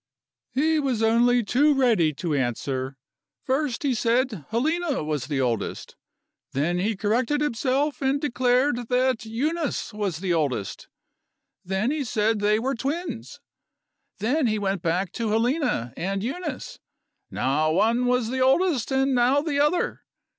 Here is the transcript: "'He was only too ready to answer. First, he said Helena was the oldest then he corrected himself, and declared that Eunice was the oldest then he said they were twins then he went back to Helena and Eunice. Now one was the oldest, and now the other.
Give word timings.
"'He 0.55 0.79
was 0.79 1.03
only 1.03 1.43
too 1.43 1.75
ready 1.75 2.11
to 2.13 2.33
answer. 2.33 2.97
First, 3.43 3.83
he 3.83 3.93
said 3.93 4.45
Helena 4.49 5.03
was 5.03 5.27
the 5.27 5.39
oldest 5.39 5.95
then 6.53 6.79
he 6.79 6.95
corrected 6.95 7.39
himself, 7.39 8.01
and 8.01 8.19
declared 8.19 8.87
that 8.89 9.25
Eunice 9.27 9.93
was 9.93 10.17
the 10.17 10.33
oldest 10.33 10.87
then 11.63 11.91
he 11.91 12.03
said 12.03 12.39
they 12.39 12.57
were 12.57 12.73
twins 12.73 13.41
then 14.17 14.47
he 14.47 14.57
went 14.57 14.81
back 14.81 15.11
to 15.11 15.29
Helena 15.29 15.93
and 15.95 16.23
Eunice. 16.23 16.79
Now 17.29 17.71
one 17.71 18.07
was 18.07 18.29
the 18.31 18.39
oldest, 18.39 18.91
and 18.91 19.13
now 19.13 19.43
the 19.43 19.59
other. 19.59 20.01